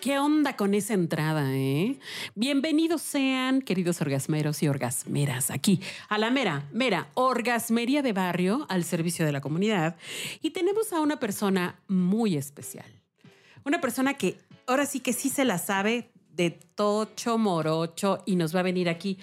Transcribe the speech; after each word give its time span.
¿Qué 0.00 0.18
onda 0.18 0.56
con 0.56 0.72
esa 0.72 0.94
entrada, 0.94 1.54
eh? 1.54 1.98
Bienvenidos 2.34 3.02
sean, 3.02 3.60
queridos 3.60 4.00
orgasmeros 4.00 4.62
y 4.62 4.68
orgasmeras, 4.68 5.50
aquí 5.50 5.82
a 6.08 6.16
la 6.16 6.30
mera, 6.30 6.66
mera 6.72 7.10
orgasmería 7.12 8.00
de 8.00 8.14
barrio 8.14 8.64
al 8.70 8.84
servicio 8.84 9.26
de 9.26 9.32
la 9.32 9.42
comunidad. 9.42 9.96
Y 10.40 10.52
tenemos 10.52 10.94
a 10.94 11.00
una 11.00 11.20
persona 11.20 11.78
muy 11.86 12.38
especial. 12.38 12.90
Una 13.66 13.82
persona 13.82 14.14
que 14.14 14.38
ahora 14.66 14.86
sí 14.86 15.00
que 15.00 15.12
sí 15.12 15.28
se 15.28 15.44
la 15.44 15.58
sabe 15.58 16.10
de 16.32 16.50
tocho 16.50 17.36
morocho 17.36 18.22
y 18.24 18.36
nos 18.36 18.56
va 18.56 18.60
a 18.60 18.62
venir 18.62 18.88
aquí 18.88 19.18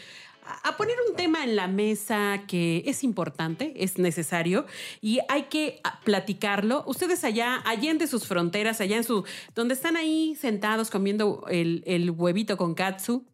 a 0.64 0.78
poner 0.78 0.96
un 1.10 1.16
tema 1.16 1.44
en 1.44 1.56
la 1.56 1.68
mesa 1.68 2.44
que 2.48 2.84
es 2.86 3.04
importante, 3.04 3.74
es 3.78 3.98
necesario 3.98 4.66
y 5.02 5.20
hay 5.30 5.44
que 5.44 5.82
platicarlo. 6.04 6.84
Ustedes 6.88 7.24
allá, 7.24 7.62
allá 7.66 7.94
de 7.94 8.08
sus 8.08 8.28
fronteras, 8.28 8.82
allá 8.82 8.98
en 8.98 9.04
su, 9.04 9.24
donde 9.56 9.74
están 9.74 9.98
ahí 9.98 10.36
sentados 10.36 10.90
comiendo 10.90 11.46
el, 11.50 11.84
el 11.86 12.12
huevito 12.12 12.58
con 12.58 12.76
katsu, 12.76 13.26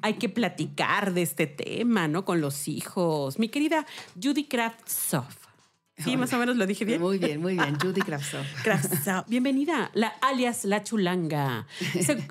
hay 0.00 0.14
que 0.14 0.28
platicar 0.28 1.14
de 1.14 1.22
este 1.22 1.46
tema, 1.46 2.08
¿no? 2.08 2.24
Con 2.24 2.40
los 2.40 2.68
hijos. 2.68 3.38
Mi 3.38 3.48
querida 3.48 3.86
Judy 4.20 4.44
Kraftsoff. 4.44 5.51
Sí, 5.98 6.16
más 6.16 6.32
o 6.32 6.38
menos 6.38 6.56
lo 6.56 6.66
dije 6.66 6.84
bien. 6.84 7.00
Muy 7.00 7.18
bien, 7.18 7.40
muy 7.40 7.54
bien. 7.54 7.78
Judy 7.78 8.00
Kravtsov. 8.00 8.44
Kravtsov. 8.64 9.24
Bienvenida, 9.28 9.90
la, 9.94 10.08
alias 10.20 10.64
La 10.64 10.82
Chulanga. 10.82 11.66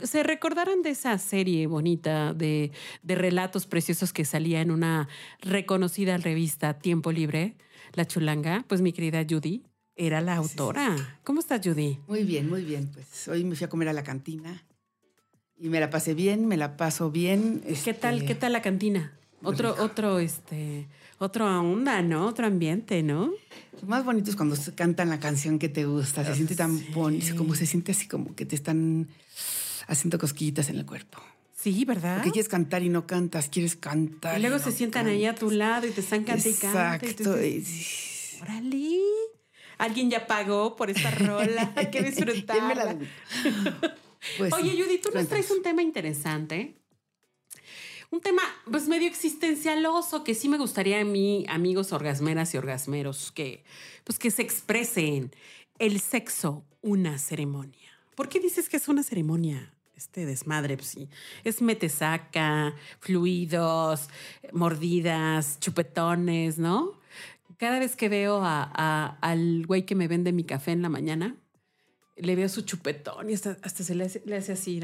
¿Se, 0.04 0.24
recordarán 0.24 0.82
de 0.82 0.90
esa 0.90 1.18
serie 1.18 1.68
bonita 1.68 2.34
de, 2.34 2.72
de, 3.04 3.16
relatos 3.16 3.68
preciosos 3.68 4.14
que 4.14 4.26
salía 4.26 4.62
en 4.62 4.72
una 4.72 5.08
reconocida 5.42 6.18
revista 6.18 6.80
Tiempo 6.80 7.12
Libre, 7.12 7.56
La 7.94 8.06
Chulanga? 8.06 8.66
Pues 8.68 8.82
mi 8.82 8.94
querida 8.94 9.26
Judy 9.30 9.64
era 9.96 10.22
la 10.22 10.36
autora. 10.36 11.20
¿Cómo 11.24 11.40
estás, 11.40 11.62
Judy? 11.64 12.00
Muy 12.08 12.24
bien, 12.24 12.50
muy 12.50 12.64
bien. 12.64 12.90
Pues 12.92 13.28
hoy 13.28 13.44
me 13.44 13.56
fui 13.56 13.66
a 13.66 13.70
comer 13.70 13.90
a 13.90 13.94
la 13.94 14.04
cantina 14.04 14.66
y 15.58 15.70
me 15.70 15.80
la 15.80 15.92
pasé 15.92 16.16
bien, 16.16 16.48
me 16.48 16.58
la 16.58 16.76
paso 16.76 17.12
bien. 17.12 17.62
¿Qué 17.86 17.94
tal, 17.94 18.16
este, 18.16 18.28
qué 18.28 18.36
tal 18.36 18.54
la 18.54 18.64
cantina? 18.64 19.14
Otro, 19.44 19.76
otro, 19.80 20.20
este, 20.20 20.88
otra 21.18 21.60
onda, 21.60 22.02
¿no? 22.02 22.28
Otro 22.28 22.46
ambiente, 22.46 23.04
¿no? 23.04 23.32
Lo 23.82 23.88
más 23.88 24.06
bonito 24.06 24.30
es 24.30 24.36
cuando 24.36 24.56
cantan 24.76 25.10
la 25.10 25.20
canción 25.20 25.60
que 25.60 25.70
te 25.70 25.86
gusta. 25.86 26.24
Se 26.26 26.36
siente 26.36 26.56
tan 26.56 26.80
bonito, 26.94 27.36
como 27.36 27.56
se 27.56 27.66
siente 27.66 27.92
así 27.92 28.08
como 28.08 28.36
que 28.36 28.46
te 28.46 28.56
están 28.56 29.08
haciendo 29.88 30.20
cosquillitas 30.20 30.70
en 30.70 30.78
el 30.78 30.86
cuerpo. 30.86 31.20
Sí, 31.56 31.86
¿verdad? 31.86 32.18
Porque 32.18 32.32
quieres 32.32 32.50
cantar 32.50 32.82
y 32.82 32.90
no 32.90 33.06
cantas, 33.06 33.50
quieres 33.50 33.76
cantar. 33.76 34.38
Y 34.38 34.42
luego 34.42 34.58
se 34.60 34.72
sientan 34.72 35.08
ahí 35.08 35.26
a 35.26 35.36
tu 35.36 35.52
lado 35.52 35.88
y 35.88 35.92
te 35.92 36.02
están 36.02 36.24
cantando. 36.24 36.50
Exacto. 36.50 37.34
Órale. 38.42 39.00
Alguien 39.78 40.10
ya 40.10 40.26
pagó 40.28 40.76
por 40.76 40.90
esta 40.90 41.12
rola. 41.12 41.72
Hay 41.76 41.92
que 41.92 42.02
disfrutarla. 42.02 42.98
pues, 44.38 44.54
Oye, 44.54 44.72
Judy, 44.72 45.00
tú 45.00 45.10
nos 45.14 45.28
traes 45.28 45.52
un 45.52 45.62
tema 45.62 45.82
interesante 45.84 46.81
un 48.12 48.22
tema 48.22 48.42
pues 48.70 48.88
medio 48.88 49.08
existencialoso 49.08 50.24
que 50.24 50.36
sí 50.36 50.50
me 50.50 50.58
gustaría 50.58 51.00
a 51.00 51.06
mí, 51.06 51.46
amigos 51.50 51.94
orgasmeras 51.94 52.54
y 52.54 52.58
orgasmeros, 52.58 53.32
que 53.32 53.64
pues 54.04 54.20
que 54.20 54.32
se 54.32 54.42
expresen. 54.42 55.32
El 55.80 56.00
sexo, 56.00 56.64
una 56.82 57.18
ceremonia. 57.18 57.90
¿Por 58.16 58.30
qué 58.30 58.40
dices 58.40 58.70
que 58.70 58.78
es 58.78 58.88
una 58.88 59.02
ceremonia? 59.02 59.74
Este 59.96 60.26
desmadre, 60.26 60.78
pues 60.78 60.90
sí. 60.90 61.10
Es 61.44 61.62
metesaca, 61.62 62.76
fluidos, 63.00 64.10
mordidas, 64.52 65.60
chupetones, 65.60 66.60
¿no? 66.60 67.00
Cada 67.58 67.80
vez 67.80 67.96
que 67.96 68.10
veo 68.10 68.42
a, 68.44 69.18
al 69.22 69.66
güey 69.66 69.86
que 69.86 69.96
me 69.96 70.08
vende 70.08 70.34
mi 70.34 70.44
café 70.44 70.72
en 70.72 70.82
la 70.82 70.90
mañana, 70.90 71.36
le 72.16 72.36
veo 72.36 72.50
su 72.50 72.62
chupetón 72.62 73.30
y 73.30 73.34
hasta, 73.34 73.56
se 73.64 73.96
le 73.96 74.04
hace, 74.04 74.52
así, 74.52 74.82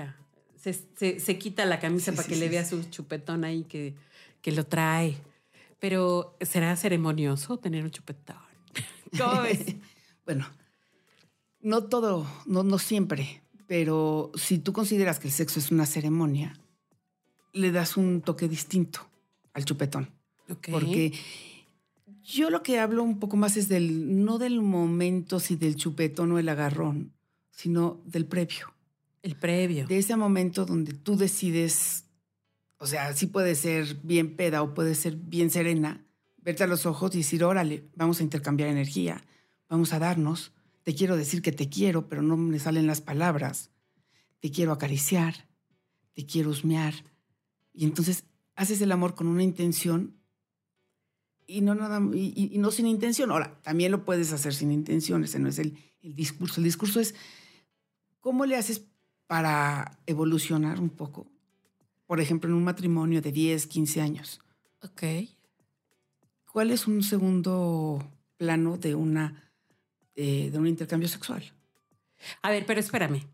se, 0.58 1.38
quita 1.38 1.66
la 1.66 1.80
camisa 1.80 2.14
para 2.14 2.28
que 2.28 2.36
le 2.36 2.50
vea 2.50 2.66
su 2.66 2.84
chupetón 2.90 3.44
ahí 3.44 3.64
que, 3.64 3.96
que 4.42 4.52
lo 4.52 4.66
trae. 4.66 5.18
Pero 5.80 6.36
será 6.42 6.76
ceremonioso 6.76 7.58
tener 7.58 7.84
un 7.84 7.92
chupetón. 7.92 8.38
¿Cómo 9.18 9.42
ves? 9.44 9.76
bueno, 10.26 10.48
no 11.62 11.84
todo, 11.84 12.28
no, 12.46 12.64
no 12.64 12.80
siempre, 12.80 13.42
pero 13.68 14.32
si 14.36 14.58
tú 14.58 14.74
consideras 14.74 15.20
que 15.20 15.28
el 15.28 15.34
sexo 15.34 15.60
es 15.60 15.72
una 15.72 15.86
ceremonia, 15.86 16.60
le 17.54 17.72
das 17.72 17.98
un 17.98 18.22
toque 18.22 18.48
distinto 18.48 19.08
al 19.54 19.66
chupetón. 19.66 20.10
Porque 20.72 21.14
yo 22.24 22.50
lo 22.50 22.64
que 22.64 22.80
hablo 22.80 23.04
un 23.04 23.20
poco 23.20 23.38
más 23.38 23.58
es 23.58 23.68
del, 23.68 24.24
no 24.24 24.38
del 24.38 24.62
momento, 24.62 25.40
si 25.40 25.56
del 25.56 25.76
chupetón 25.76 26.32
o 26.32 26.40
el 26.40 26.50
agarrón, 26.50 27.14
sino 27.52 28.02
del 28.06 28.26
previo. 28.26 28.74
El 29.22 29.36
previo. 29.36 29.88
De 29.88 29.98
ese 29.98 30.16
momento 30.16 30.66
donde 30.66 30.94
tú 30.94 31.18
decides, 31.18 32.06
o 32.78 32.88
sea, 32.88 33.14
sí 33.14 33.28
puede 33.28 33.56
ser 33.56 33.96
bien 34.04 34.36
peda 34.36 34.62
o 34.62 34.74
puede 34.74 34.96
ser 34.96 35.16
bien 35.16 35.50
serena, 35.50 36.06
verte 36.38 36.64
a 36.64 36.68
los 36.68 36.86
ojos 36.86 37.14
y 37.16 37.20
decir, 37.20 37.44
órale, 37.44 37.90
vamos 37.96 38.20
a 38.20 38.24
intercambiar 38.24 38.70
energía, 38.70 39.24
vamos 39.68 39.92
a 39.94 40.00
darnos, 40.00 40.54
te 40.84 40.96
quiero 40.96 41.18
decir 41.18 41.42
que 41.42 41.52
te 41.52 41.68
quiero, 41.68 42.08
pero 42.08 42.22
no 42.22 42.38
me 42.38 42.60
salen 42.60 42.88
las 42.88 43.02
palabras, 43.02 43.72
te 44.40 44.52
quiero 44.52 44.72
acariciar, 44.72 45.50
te 46.14 46.26
quiero 46.26 46.50
husmear. 46.50 46.94
Y 47.74 47.84
entonces 47.84 48.24
haces 48.56 48.82
el 48.82 48.92
amor 48.92 49.14
con 49.14 49.28
una 49.28 49.44
intención 49.44 50.18
y 51.46 51.62
no 51.62 51.76
nada 51.76 52.00
y, 52.14 52.58
no 52.58 52.72
sin 52.72 52.88
intención. 52.88 53.32
Ahora, 53.32 53.60
también 53.62 53.92
lo 53.92 54.06
puedes 54.06 54.32
hacer 54.34 54.54
sin 54.54 54.72
intención, 54.72 55.24
ese 55.24 55.40
no 55.40 55.50
es 55.50 55.60
el, 55.60 55.78
el 56.02 56.16
discurso. 56.16 56.60
El 56.60 56.66
discurso 56.66 57.00
es 57.00 57.16
cómo 58.20 58.46
le 58.46 58.56
haces 58.56 58.86
para 59.28 60.00
evolucionar 60.06 60.80
un 60.80 60.90
poco. 60.90 61.28
Por 62.06 62.22
ejemplo, 62.22 62.50
en 62.50 62.56
un 62.56 62.64
matrimonio 62.64 63.22
de 63.22 63.32
10, 63.32 63.68
15 63.68 64.02
años. 64.02 64.42
Ok. 64.82 65.04
¿Cuál 66.52 66.72
es 66.72 66.88
un 66.88 67.04
segundo 67.04 68.04
plano 68.38 68.78
de, 68.78 68.96
una, 68.96 69.52
de 70.16 70.54
un 70.56 70.68
intercambio 70.68 71.10
sexual? 71.10 71.44
A 72.42 72.50
ver, 72.50 72.66
pero 72.66 72.80
espérame. 72.80 73.28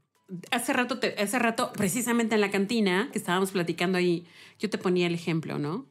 Hace 0.52 0.74
rato, 0.74 1.00
hace 1.18 1.40
rato, 1.40 1.72
precisamente 1.74 2.36
en 2.36 2.42
la 2.42 2.50
cantina 2.50 3.10
que 3.12 3.20
estábamos 3.20 3.52
platicando 3.52 3.98
ahí, 3.98 4.26
yo 4.58 4.70
te 4.70 4.78
ponía 4.78 5.08
el 5.08 5.14
ejemplo, 5.14 5.60
¿no? 5.60 5.86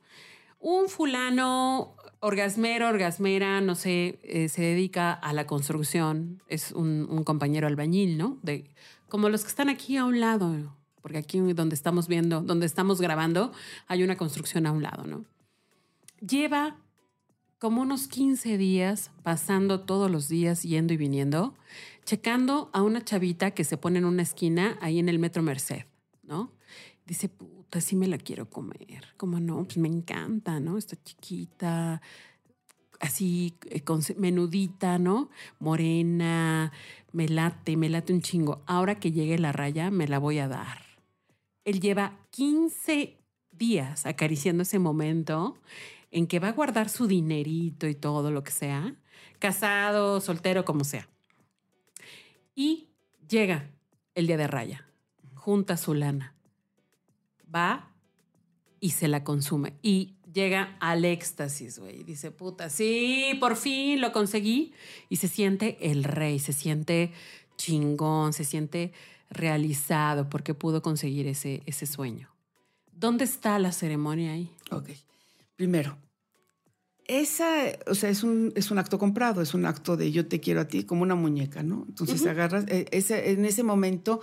Un 0.59 0.89
fulano 0.89 1.95
orgasmero, 2.21 2.89
orgasmera, 2.89 3.61
no 3.61 3.75
sé, 3.75 4.19
eh, 4.23 4.49
se 4.49 4.63
dedica 4.63 5.13
a 5.13 5.33
la 5.33 5.47
construcción, 5.47 6.43
es 6.49 6.73
un, 6.73 7.07
un, 7.11 7.25
compañero 7.25 7.67
albañil, 7.67 8.17
¿no? 8.17 8.39
De 8.43 8.71
como 9.13 9.29
los 9.29 9.43
que 9.43 9.49
están 9.49 9.69
aquí 9.69 9.99
a 9.99 10.07
un 10.07 10.21
lado, 10.21 10.75
porque 11.03 11.19
aquí 11.19 11.39
donde 11.39 11.75
estamos 11.75 12.09
viendo, 12.09 12.41
donde 12.41 12.65
estamos 12.65 12.99
grabando, 12.99 13.53
hay 13.87 14.03
una 14.05 14.17
construcción 14.17 14.67
a 14.67 14.73
un 14.73 14.83
lado, 14.83 15.05
¿no? 15.05 15.27
Lleva 16.27 16.79
como 17.59 17.83
unos 17.83 18.09
15 18.09 18.57
días 18.57 19.11
pasando 19.23 19.81
todos 19.81 20.11
los 20.11 20.29
días 20.31 20.63
yendo 20.63 20.95
y 20.95 20.97
viniendo, 20.97 21.55
checando 22.07 22.71
a 22.73 22.81
una 22.81 23.05
chavita 23.05 23.51
que 23.51 23.65
se 23.65 23.77
pone 23.77 23.99
en 23.99 24.07
una 24.07 24.23
esquina 24.23 24.79
ahí 24.81 24.99
en 24.99 25.11
el 25.11 25.19
Metro 25.19 25.43
Merced, 25.43 25.85
¿no? 26.23 26.51
Dice, 27.05 27.29
puta, 27.29 27.83
sí 27.83 27.97
me 27.97 28.09
la 28.09 28.17
quiero 28.17 28.49
comer. 28.49 29.13
Como 29.19 29.41
no, 29.41 29.63
pues 29.65 29.77
me 29.77 29.89
encanta, 29.89 30.59
¿no? 30.59 30.79
Está 30.79 30.97
chiquita, 31.05 32.01
así 33.13 33.55
eh, 33.67 33.83
menudita, 34.17 34.99
¿no? 34.99 35.29
Morena, 35.59 36.73
me 37.13 37.29
late, 37.29 37.77
me 37.77 37.91
late 37.91 38.15
un 38.15 38.23
chingo. 38.23 38.63
Ahora 38.67 38.99
que 38.99 39.13
llegue 39.13 39.39
la 39.39 39.53
raya, 39.53 39.91
me 39.91 40.09
la 40.09 40.19
voy 40.19 40.39
a 40.39 40.49
dar. 40.49 40.79
Él 41.65 41.81
lleva 41.81 42.19
15 42.31 43.19
días 43.51 44.07
acariciando 44.07 44.63
ese 44.63 44.79
momento 44.79 45.59
en 46.11 46.27
que 46.27 46.41
va 46.41 46.49
a 46.49 46.53
guardar 46.53 46.89
su 46.89 47.07
dinerito 47.07 47.87
y 47.87 47.95
todo 47.95 48.31
lo 48.31 48.43
que 48.43 48.51
sea, 48.51 48.97
casado, 49.39 50.21
soltero, 50.23 50.65
como 50.65 50.85
sea. 50.85 51.07
Y 52.55 52.89
llega 53.29 53.71
el 54.15 54.27
día 54.27 54.39
de 54.39 54.47
raya, 54.47 54.87
junta 55.35 55.77
su 55.77 55.93
lana, 55.93 56.35
va 57.55 57.91
y 58.81 58.91
se 58.91 59.07
la 59.07 59.23
consume. 59.23 59.75
Y 59.83 60.15
llega 60.33 60.77
al 60.81 61.05
éxtasis, 61.05 61.79
güey. 61.79 62.03
Dice, 62.05 62.31
puta, 62.31 62.71
sí, 62.71 63.37
por 63.41 63.57
fin 63.57 64.01
lo 64.01 64.13
conseguí. 64.13 64.73
Y 65.09 65.17
se 65.17 65.29
siente 65.29 65.79
el 65.91 66.05
rey, 66.05 66.39
se 66.39 66.53
siente 66.53 67.13
chingón, 67.57 68.33
se 68.33 68.45
siente 68.45 68.93
realizado 69.31 70.29
porque 70.29 70.55
pudo 70.55 70.83
conseguir 70.83 71.27
ese, 71.27 71.63
ese 71.67 71.87
sueño. 71.87 72.29
¿Dónde 72.93 73.25
está 73.25 73.59
la 73.59 73.73
ceremonia 73.73 74.33
ahí? 74.33 74.51
Ok. 74.71 74.91
Primero, 75.57 75.97
esa, 77.07 77.65
o 77.87 77.95
sea, 77.95 78.11
es 78.11 78.23
un, 78.23 78.53
es 78.55 78.71
un 78.71 78.79
acto 78.79 78.99
comprado, 78.99 79.43
es 79.43 79.55
un 79.55 79.67
acto 79.67 79.97
de 79.97 80.13
yo 80.13 80.27
te 80.27 80.41
quiero 80.41 80.61
a 80.61 80.69
ti, 80.69 80.85
como 80.85 81.03
una 81.03 81.15
muñeca, 81.15 81.63
¿no? 81.63 81.85
Entonces 81.89 82.25
agarras, 82.27 82.65
eh, 82.69 82.87
ese, 82.91 83.33
en 83.33 83.45
ese 83.45 83.63
momento 83.63 84.21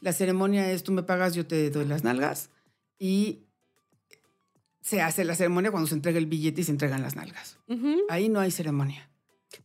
la 0.00 0.12
ceremonia 0.12 0.70
es 0.70 0.82
tú 0.82 0.92
me 0.92 1.02
pagas, 1.02 1.34
yo 1.34 1.46
te 1.46 1.70
doy 1.70 1.86
las 1.86 2.04
nalgas 2.04 2.50
y 2.98 3.47
se 4.88 5.02
hace 5.02 5.22
la 5.22 5.34
ceremonia 5.34 5.70
cuando 5.70 5.86
se 5.86 5.94
entrega 5.94 6.18
el 6.18 6.24
billete 6.24 6.62
y 6.62 6.64
se 6.64 6.70
entregan 6.70 7.02
las 7.02 7.14
nalgas. 7.14 7.58
Ahí 8.08 8.30
no 8.30 8.40
hay 8.40 8.50
ceremonia. 8.50 9.10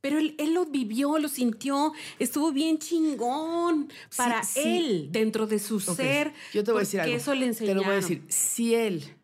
Pero 0.01 0.17
él, 0.19 0.35
él 0.37 0.53
lo 0.53 0.65
vivió, 0.65 1.17
lo 1.17 1.29
sintió, 1.29 1.93
estuvo 2.19 2.51
bien 2.51 2.77
chingón 2.77 3.89
para 4.17 4.43
sí. 4.43 4.59
él, 4.65 5.09
dentro 5.11 5.47
de 5.47 5.59
su 5.59 5.79
ser. 5.79 6.33
Yo 6.53 6.65
te 6.65 6.71
voy 6.71 6.79
a 6.79 6.83
decir 6.83 6.99
algo. 6.99 7.15
eso 7.15 7.33
le 7.35 7.41
Te 7.41 7.47
enseñaron. 7.47 7.77
lo 7.77 7.83
voy 7.83 7.93
a 7.93 7.95
decir. 7.95 8.23
Si 8.27 8.75
él 8.75 9.15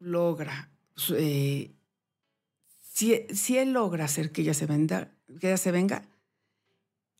logra, 0.00 0.68
eh, 1.16 1.70
si, 2.92 3.26
si 3.32 3.56
él 3.56 3.72
logra 3.72 4.06
hacer 4.06 4.32
que 4.32 4.42
ella 4.42 4.54
se 4.54 4.66
venda, 4.66 5.12
que 5.38 5.46
ella 5.46 5.58
se 5.58 5.70
venga, 5.70 6.08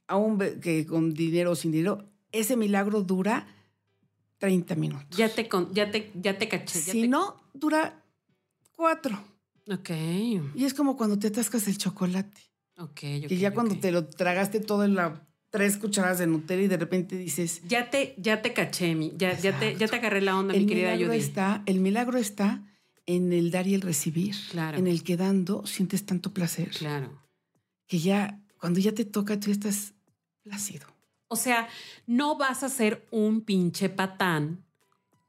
aún 0.08 0.38
que 0.60 0.84
con 0.84 1.14
dinero 1.14 1.52
o 1.52 1.54
sin 1.54 1.70
dinero, 1.70 2.04
ese 2.32 2.56
milagro 2.56 3.02
dura 3.02 3.46
30 4.40 4.74
minutos. 4.74 5.16
Ya 5.16 5.28
te, 5.28 5.48
con- 5.48 5.72
ya 5.72 5.90
te, 5.92 6.10
ya 6.14 6.36
te 6.38 6.48
caché. 6.48 6.80
ya 6.80 6.92
si 6.92 7.02
te- 7.02 7.08
no, 7.08 7.36
dura 7.54 8.02
cuatro. 8.74 9.22
Ok, 9.68 9.90
Y 10.56 10.64
es 10.64 10.74
como 10.74 10.96
cuando 10.96 11.18
te 11.18 11.28
atascas 11.28 11.68
el 11.68 11.78
chocolate. 11.78 12.40
ok, 12.78 12.94
que 12.94 13.26
ok, 13.26 13.32
ya 13.32 13.52
cuando 13.54 13.76
te 13.78 13.92
lo 13.92 14.06
tragaste 14.08 14.58
todo 14.58 14.84
en 14.84 14.94
la 14.96 15.26
tres 15.50 15.76
cucharadas 15.76 16.18
de 16.18 16.26
Nutella 16.26 16.62
y 16.62 16.68
de 16.68 16.76
repente 16.76 17.16
dices, 17.16 17.60
Ya 17.68 17.90
te, 17.90 18.14
ya 18.18 18.40
te 18.40 18.52
caché, 18.52 18.94
mi, 18.94 19.12
ya, 19.16 19.38
ya, 19.38 19.58
te, 19.58 19.76
ya 19.76 19.86
te 19.88 19.96
agarré 19.96 20.20
la 20.22 20.36
onda, 20.36 20.54
el 20.54 20.60
mi 20.62 20.66
querida 20.66 20.92
milagro 20.92 21.08
Judy. 21.12 21.18
está, 21.18 21.62
el 21.66 21.80
milagro 21.80 22.18
está 22.18 22.64
en 23.06 23.32
el 23.32 23.50
dar 23.50 23.66
y 23.66 23.74
el 23.74 23.80
recibir, 23.82 24.34
Claro. 24.50 24.78
en 24.78 24.86
el 24.86 25.02
que 25.02 25.16
dando 25.16 25.66
sientes 25.66 26.06
tanto 26.06 26.32
placer, 26.32 26.70
Claro. 26.70 27.20
que 27.86 27.98
ya 27.98 28.40
cuando 28.58 28.78
ya 28.80 28.92
te 28.92 29.04
toca 29.04 29.38
tú 29.40 29.50
estás 29.50 29.92
plácido. 30.42 30.86
O 31.32 31.36
sea, 31.36 31.68
no 32.08 32.36
vas 32.36 32.64
a 32.64 32.68
ser 32.68 33.06
un 33.12 33.40
pinche 33.42 33.88
patán 33.88 34.64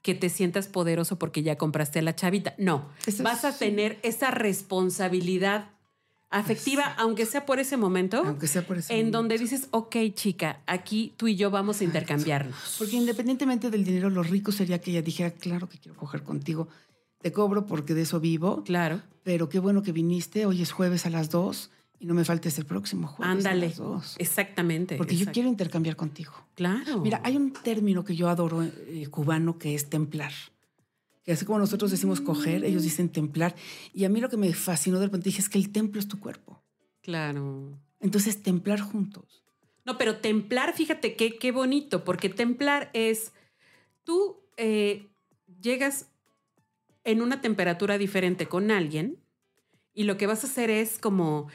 que 0.01 0.15
te 0.15 0.30
sientas 0.30 0.68
poderoso 0.68 1.19
porque 1.19 1.44
ya 1.44 1.57
compraste 1.59 2.00
a 2.00 2.01
la 2.01 2.15
chavita. 2.15 2.56
No, 2.57 2.89
Eso 3.06 3.21
vas 3.24 3.45
a 3.45 3.56
tener 3.56 4.00
esa 4.01 4.31
responsabilidad 4.31 5.69
afectiva, 6.31 6.95
aunque 6.98 7.25
sea 7.27 7.45
por 7.45 7.59
ese 7.59 7.77
momento, 7.77 8.24
Aunque 8.25 8.48
sea 8.48 8.65
por 8.65 8.77
eso. 8.80 8.92
en 8.92 9.12
donde 9.12 9.38
dices, 9.38 9.68
ok, 9.71 9.95
chica, 10.15 10.62
aquí 10.65 11.13
tú 11.18 11.27
y 11.27 11.36
yo 11.36 11.51
vamos 11.51 11.81
a 11.81 11.83
intercambiarnos. 11.83 12.77
Porque 12.80 12.95
independientemente 12.95 13.69
del 13.69 13.83
dinero, 13.83 14.09
lo 14.09 14.24
rico 14.24 14.51
sería 14.51 14.80
que 14.81 14.89
ella 14.92 15.01
dijera, 15.03 15.30
claro 15.31 15.69
que 15.69 15.77
quiero 15.77 15.98
coger 15.98 16.24
contigo, 16.24 16.68
te 17.21 17.31
cobro 17.31 17.68
porque 17.68 17.94
de 17.94 18.01
eso 18.03 18.19
vivo, 18.19 18.63
Claro, 18.63 19.01
pero 19.24 19.50
qué 19.50 19.59
bueno 19.59 19.83
que 19.83 19.92
viniste, 19.92 20.48
hoy 20.48 20.63
es 20.63 20.71
jueves 20.71 21.06
a 21.06 21.12
las 21.12 21.30
dos 21.30 21.69
y 22.01 22.07
no 22.07 22.15
me 22.15 22.25
faltes 22.25 22.57
el 22.57 22.65
próximo 22.65 23.07
jueves 23.07 23.30
a 23.30 23.31
ándale. 23.38 23.68
las 23.68 23.77
dos. 23.77 24.15
Exactamente. 24.18 24.98
Porque 24.98 25.15
yo 25.15 25.31
quiero 25.31 25.48
intercambiar 25.48 25.95
contigo. 25.95 26.33
Claro. 26.56 27.00
Mira, 27.00 27.21
hay 27.24 27.38
un 27.38 27.53
término 27.53 28.03
que 28.03 28.15
yo 28.15 28.27
adoro 28.27 28.63
eh, 28.63 29.06
cubano 29.12 29.59
que 29.59 29.75
es 29.75 29.88
templar. 29.88 30.33
Que 31.24 31.33
así 31.33 31.45
como 31.45 31.59
nosotros 31.59 31.92
decimos 31.92 32.19
coger, 32.19 32.65
ellos 32.65 32.81
dicen 32.81 33.09
templar. 33.09 33.56
Y 33.94 34.06
a 34.06 34.09
mí 34.09 34.19
lo 34.19 34.30
que 34.30 34.38
me 34.38 34.51
fascinó 34.51 34.98
de 34.98 35.06
repente 35.06 35.25
dije 35.25 35.42
es 35.42 35.50
que 35.50 35.59
el 35.59 35.71
templo 35.71 36.00
es 36.00 36.07
tu 36.07 36.19
cuerpo. 36.19 36.63
Claro. 37.03 37.80
Entonces, 38.00 38.42
templar 38.42 38.80
juntos. 38.80 39.44
No, 39.86 40.00
pero 40.00 40.18
templar, 40.18 40.74
fíjate 40.74 41.15
qué, 41.15 41.38
qué 41.38 41.51
bonito, 41.51 42.03
porque 42.03 42.30
templar 42.30 42.89
es, 42.94 43.31
tú 44.03 44.39
eh, 44.57 45.07
llegas 45.62 46.07
en 47.03 47.21
una 47.21 47.42
temperatura 47.42 48.00
diferente 48.00 48.48
con 48.48 48.71
alguien 48.71 49.19
y 49.94 50.06
lo 50.06 50.18
que 50.18 50.25
vas 50.25 50.44
a 50.44 50.48
hacer 50.48 50.71
es 50.71 50.98
como 50.98 51.48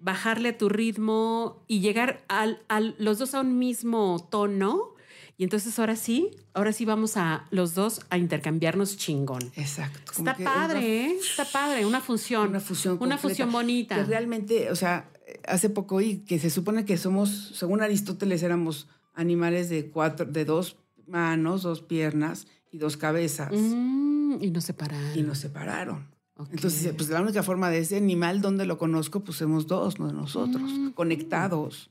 bajarle 0.00 0.50
a 0.50 0.58
tu 0.58 0.68
ritmo 0.68 1.64
y 1.66 1.80
llegar 1.80 2.24
al, 2.28 2.62
al- 2.68 2.94
los 2.98 3.18
dos 3.18 3.34
a 3.34 3.40
un 3.40 3.58
mismo 3.58 4.26
tono. 4.30 4.94
Y 5.36 5.44
entonces 5.44 5.78
ahora 5.78 5.94
sí, 5.94 6.30
ahora 6.52 6.72
sí 6.72 6.84
vamos 6.84 7.16
a 7.16 7.46
los 7.50 7.74
dos 7.74 8.00
a 8.10 8.18
intercambiarnos 8.18 8.96
chingón. 8.96 9.52
Exacto. 9.54 10.00
Está 10.10 10.22
una- 10.22 10.34
padre, 10.36 11.06
¿eh? 11.06 11.16
Está 11.20 11.44
padre, 11.44 11.86
una 11.86 12.00
función. 12.00 12.48
Una 12.48 12.60
fusión. 12.60 12.98
Una 13.00 13.18
fusión 13.18 13.52
bonita. 13.52 13.94
Que 13.96 14.02
realmente, 14.04 14.70
o 14.72 14.76
sea, 14.76 15.08
hace 15.46 15.70
poco 15.70 15.96
oí 15.96 16.18
que 16.26 16.38
se 16.40 16.50
supone 16.50 16.84
que 16.84 16.96
somos, 16.96 17.52
según 17.54 17.82
Aristóteles, 17.82 18.42
éramos 18.42 18.88
animales 19.14 19.68
de 19.68 19.90
cuatro, 19.90 20.26
de 20.26 20.44
dos 20.44 20.76
manos, 21.06 21.62
dos 21.62 21.82
piernas 21.82 22.46
y 22.72 22.78
dos 22.78 22.96
cabezas. 22.96 23.52
Mm, 23.52 24.38
y 24.42 24.50
nos 24.50 24.64
separaron. 24.64 25.16
Y 25.18 25.22
nos 25.22 25.38
separaron. 25.38 26.08
Ok. 26.38 26.48
Entonces, 26.52 26.94
pues 26.96 27.08
la 27.10 27.20
única 27.20 27.42
forma 27.42 27.68
de 27.68 27.78
ese 27.80 27.96
animal 27.96 28.40
donde 28.40 28.64
lo 28.64 28.78
conozco, 28.78 29.20
pues 29.20 29.38
somos 29.38 29.66
dos, 29.66 29.98
no 29.98 30.06
de 30.06 30.12
nosotros, 30.14 30.62
Mm. 30.70 30.90
conectados. 30.92 31.90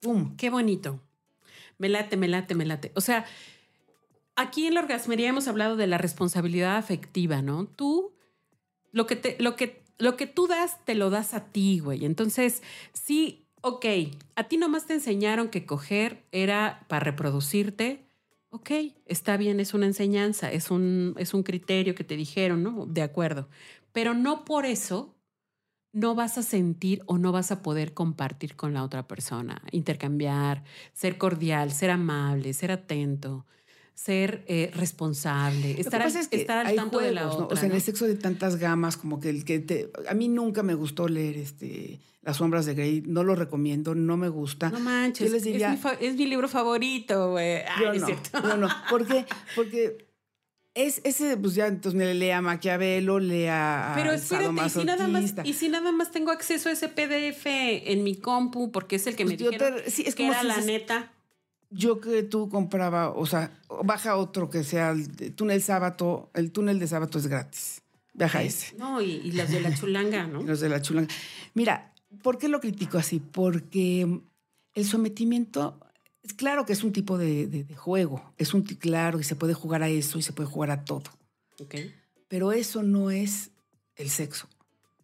¡Pum! 0.00 0.36
Qué 0.36 0.50
bonito. 0.50 1.00
Me 1.78 1.88
late, 1.88 2.16
me 2.16 2.26
late, 2.28 2.54
me 2.56 2.66
late. 2.66 2.90
O 2.96 3.00
sea, 3.00 3.24
aquí 4.36 4.66
en 4.66 4.74
la 4.74 4.80
orgasmería 4.80 5.28
hemos 5.28 5.46
hablado 5.48 5.76
de 5.76 5.86
la 5.86 5.96
responsabilidad 5.98 6.76
afectiva, 6.76 7.40
¿no? 7.40 7.66
Tú, 7.66 8.12
lo 8.90 9.06
que, 9.06 9.16
te, 9.16 9.36
lo 9.40 9.54
que, 9.56 9.80
lo 9.98 10.16
que 10.16 10.26
tú 10.26 10.48
das, 10.48 10.84
te 10.84 10.94
lo 10.96 11.10
das 11.10 11.32
a 11.34 11.44
ti, 11.46 11.78
güey. 11.78 12.04
Entonces, 12.04 12.62
sí, 12.92 13.44
ok, 13.60 13.86
a 14.34 14.44
ti 14.44 14.56
nomás 14.56 14.86
te 14.86 14.94
enseñaron 14.94 15.48
que 15.48 15.64
coger 15.66 16.24
era 16.32 16.84
para 16.88 17.04
reproducirte. 17.04 18.04
Ok, 18.54 18.70
está 19.06 19.36
bien, 19.38 19.60
es 19.60 19.72
una 19.72 19.86
enseñanza, 19.86 20.52
es 20.52 20.70
un, 20.70 21.14
es 21.18 21.32
un 21.32 21.42
criterio 21.42 21.94
que 21.94 22.04
te 22.04 22.16
dijeron, 22.16 22.62
¿no? 22.62 22.84
De 22.86 23.00
acuerdo. 23.02 23.48
Pero 23.92 24.12
no 24.14 24.44
por 24.44 24.66
eso 24.66 25.16
no 25.92 26.14
vas 26.14 26.38
a 26.38 26.42
sentir 26.42 27.02
o 27.06 27.18
no 27.18 27.32
vas 27.32 27.52
a 27.52 27.62
poder 27.62 27.94
compartir 27.94 28.56
con 28.56 28.74
la 28.74 28.84
otra 28.84 29.08
persona, 29.08 29.62
intercambiar, 29.72 30.64
ser 30.92 31.18
cordial, 31.18 31.72
ser 31.72 31.90
amable, 31.90 32.52
ser 32.54 32.72
atento, 32.72 33.46
ser 33.94 34.44
eh, 34.48 34.70
responsable, 34.74 35.80
estar, 35.80 36.02
al, 36.02 36.16
es 36.16 36.28
que 36.28 36.36
estar 36.40 36.58
al 36.58 36.66
hay 36.66 36.76
tanto 36.76 36.98
de 36.98 37.12
la 37.12 37.28
otra. 37.30 37.46
O 37.46 37.56
sea, 37.56 37.68
en 37.68 37.74
el 37.74 37.82
sexo 37.82 38.06
de 38.06 38.14
tantas 38.16 38.56
gamas, 38.56 38.96
como 38.96 39.20
que 39.20 39.28
el 39.30 39.44
que 39.44 39.58
te... 39.60 39.90
A 40.08 40.14
mí 40.14 40.28
nunca 40.28 40.62
me 40.62 40.74
gustó 40.74 41.06
leer 41.08 41.36
este, 41.36 42.00
Las 42.22 42.38
sombras 42.38 42.66
de 42.66 42.74
Grey, 42.74 43.02
no 43.06 43.22
lo 43.22 43.34
recomiendo, 43.36 43.94
no 43.94 44.16
me 44.16 44.28
gusta. 44.28 44.70
No 44.70 44.80
manches, 44.80 45.28
Yo 45.28 45.32
les 45.34 45.44
diría- 45.44 45.68
es, 45.68 45.72
mi 45.74 45.78
fa- 45.82 45.94
es 46.00 46.16
mi 46.16 46.26
libro 46.26 46.48
favorito, 46.48 47.30
güey. 47.32 47.58
Es 47.58 48.00
no, 48.00 48.06
cierto. 48.06 48.40
no, 48.40 48.56
no. 48.56 48.68
¿Por 48.90 49.06
qué? 49.06 49.24
Porque 49.54 50.08
es 50.74 51.00
ese, 51.04 51.36
pues 51.36 51.54
ya, 51.54 51.66
entonces 51.66 51.96
me 51.98 52.12
lea 52.14 52.40
Maquiavelo, 52.40 53.18
lea 53.20 53.92
Pero 53.94 54.12
espérate, 54.12 54.54
y 54.66 54.70
si, 54.70 54.84
nada 54.84 55.06
más, 55.06 55.34
y 55.44 55.52
si 55.52 55.68
nada 55.68 55.92
más 55.92 56.10
tengo 56.10 56.30
acceso 56.30 56.70
a 56.70 56.72
ese 56.72 56.88
PDF 56.88 57.44
en 57.46 58.02
mi 58.02 58.16
compu, 58.16 58.72
porque 58.72 58.96
es 58.96 59.06
el 59.06 59.14
que 59.14 59.24
me 59.26 59.32
Pues 59.32 59.40
yo 59.42 59.50
dijeron 59.50 59.80
te- 59.84 59.90
sí, 59.90 60.02
es 60.06 60.14
que 60.14 60.22
como 60.22 60.32
era 60.32 60.40
si 60.40 60.46
la 60.48 60.60
neta. 60.66 61.12
Yo 61.74 62.00
que 62.00 62.22
tú 62.22 62.48
compraba, 62.50 63.10
o 63.10 63.24
sea, 63.26 63.50
baja 63.82 64.16
otro 64.16 64.50
que 64.50 64.62
sea 64.62 64.90
el 64.90 65.34
túnel 65.34 65.62
sábado, 65.62 66.30
el 66.34 66.52
túnel 66.52 66.78
de 66.78 66.86
sábado 66.86 67.18
es 67.18 67.26
gratis. 67.26 67.82
Baja 68.14 68.42
ese. 68.42 68.76
No, 68.76 69.00
y, 69.00 69.10
y 69.12 69.32
las 69.32 69.50
de 69.50 69.60
la 69.60 69.74
chulanga, 69.74 70.26
¿no? 70.26 70.42
Los 70.46 70.60
de 70.60 70.68
la 70.68 70.82
chulanga. 70.82 71.08
Mira, 71.54 71.94
¿por 72.22 72.36
qué 72.36 72.48
lo 72.48 72.60
critico 72.60 72.98
así? 72.98 73.20
Porque 73.20 74.20
el 74.74 74.84
sometimiento, 74.84 75.80
es 76.22 76.34
claro 76.34 76.66
que 76.66 76.74
es 76.74 76.84
un 76.84 76.92
tipo 76.92 77.16
de, 77.16 77.46
de- 77.46 77.64
de 77.64 77.74
juego, 77.76 78.32
es 78.36 78.52
un 78.52 78.62
claro 78.62 79.18
y 79.18 79.24
se 79.24 79.34
puede 79.34 79.54
jugar 79.54 79.82
a 79.82 79.88
eso 79.88 80.18
y 80.18 80.22
se 80.22 80.32
puede 80.34 80.48
jugar 80.50 80.70
a 80.70 80.84
todo, 80.84 81.10
Ok. 81.58 81.74
pero 82.28 82.52
eso 82.52 82.82
no 82.82 83.10
es 83.10 83.50
el 83.96 84.10
sexo. 84.10 84.46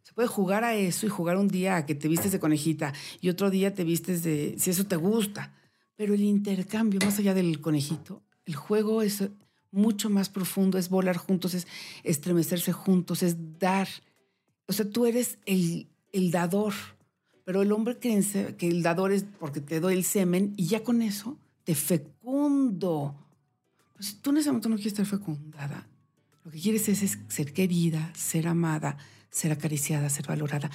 Se 0.02 0.12
puede 0.12 0.28
jugar 0.28 0.64
a 0.64 0.74
eso 0.74 1.06
y 1.06 1.08
jugar 1.08 1.36
un 1.38 1.48
día 1.48 1.76
a 1.76 1.86
que 1.86 1.94
te 1.94 2.08
vistes 2.08 2.32
de 2.32 2.40
conejita 2.40 2.92
y 3.22 3.30
otro 3.30 3.48
día 3.50 3.72
te 3.74 3.84
vistes 3.84 4.22
de, 4.22 4.54
si 4.58 4.68
eso 4.70 4.84
te 4.84 4.96
gusta, 4.96 5.54
pero 5.98 6.14
el 6.14 6.22
intercambio, 6.22 7.00
más 7.04 7.18
allá 7.18 7.34
del 7.34 7.60
conejito, 7.60 8.22
el 8.46 8.54
juego 8.54 9.02
es 9.02 9.24
mucho 9.72 10.08
más 10.08 10.28
profundo, 10.28 10.78
es 10.78 10.90
volar 10.90 11.16
juntos, 11.16 11.54
es 11.54 11.66
estremecerse 12.04 12.72
juntos, 12.72 13.24
es 13.24 13.58
dar. 13.58 13.88
O 14.68 14.72
sea, 14.72 14.88
tú 14.88 15.06
eres 15.06 15.38
el, 15.44 15.88
el 16.12 16.30
dador, 16.30 16.72
pero 17.44 17.62
el 17.62 17.72
hombre 17.72 17.98
cree 17.98 18.22
que 18.56 18.68
el 18.68 18.84
dador 18.84 19.10
es 19.10 19.24
porque 19.40 19.60
te 19.60 19.80
doy 19.80 19.94
el 19.94 20.04
semen 20.04 20.54
y 20.56 20.68
ya 20.68 20.84
con 20.84 21.02
eso 21.02 21.36
te 21.64 21.74
fecundo. 21.74 23.16
Pues 23.94 24.06
si 24.06 24.14
tú 24.18 24.30
en 24.30 24.36
ese 24.36 24.50
momento 24.50 24.68
no 24.68 24.76
quieres 24.76 24.92
estar 24.92 25.04
fecundada, 25.04 25.88
lo 26.44 26.52
que 26.52 26.60
quieres 26.60 26.88
es, 26.88 27.02
es 27.02 27.18
ser 27.26 27.52
querida, 27.52 28.12
ser 28.14 28.46
amada, 28.46 28.98
ser 29.30 29.50
acariciada, 29.50 30.08
ser 30.10 30.28
valorada, 30.28 30.70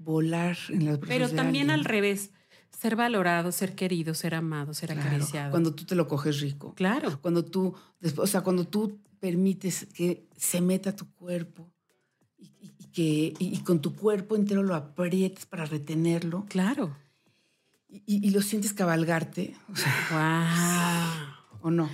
volar 0.00 0.58
en 0.70 0.86
las 0.86 0.98
Pero 0.98 1.30
también 1.30 1.70
al 1.70 1.84
revés, 1.84 2.32
ser 2.76 2.94
valorado, 2.96 3.52
ser 3.52 3.74
querido, 3.74 4.12
ser 4.14 4.34
amado, 4.34 4.74
ser 4.74 4.90
Claro, 4.92 5.08
acariciado. 5.08 5.50
Cuando 5.50 5.74
tú 5.74 5.84
te 5.84 5.94
lo 5.94 6.06
coges 6.06 6.40
rico. 6.40 6.74
Claro. 6.74 7.18
Cuando 7.22 7.44
tú, 7.44 7.74
o 8.18 8.26
sea, 8.26 8.42
cuando 8.42 8.66
tú 8.66 8.98
permites 9.20 9.86
que 9.94 10.26
se 10.36 10.60
meta 10.60 10.94
tu 10.94 11.06
cuerpo 11.14 11.70
y, 12.38 12.44
y- 12.60 12.84
que 12.92 13.34
y, 13.38 13.54
y 13.54 13.58
con 13.60 13.80
tu 13.80 13.94
cuerpo 13.94 14.36
entero 14.36 14.62
lo 14.62 14.74
aprietes 14.74 15.46
para 15.46 15.64
retenerlo 15.64 16.44
Claro. 16.48 16.94
y, 17.88 18.30
lo 18.30 18.42
sientes 18.42 18.72
cabalgarte, 18.74 19.56
o 19.72 19.76
sea, 19.76 21.34
Wow. 21.60 21.68
o 21.68 21.70
no. 21.70 21.88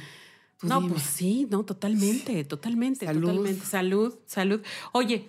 no, 0.63 0.89
pues 0.89 1.03
sí, 1.05 1.47
no, 1.51 1.65
totalmente, 1.65 2.45
totalmente, 2.45 3.07
salud. 3.07 3.21
totalmente. 3.29 3.67
Salud, 3.67 4.15
salud. 4.27 4.61
Oye, 4.93 5.29